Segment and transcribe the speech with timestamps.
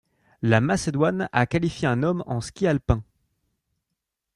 [0.41, 3.03] La Macédoine a qualifié un homme en ski alpin.